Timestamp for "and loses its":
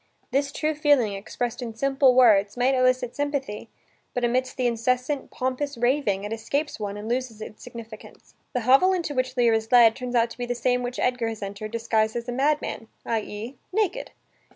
6.97-7.61